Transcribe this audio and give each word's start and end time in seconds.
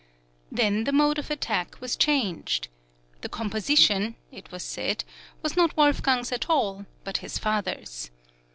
Then 0.51 0.85
the 0.85 0.91
mode 0.91 1.19
of 1.19 1.29
attack 1.29 1.79
was 1.79 1.95
changed. 1.95 2.69
The 3.21 3.29
composition, 3.29 4.15
it 4.31 4.51
was 4.51 4.63
said, 4.63 5.03
was 5.43 5.55
not 5.55 5.77
Wolfgang's 5.77 6.31
at 6.31 6.49
all, 6.49 6.87
but 7.03 7.17
his 7.17 7.37
father's. 7.37 8.09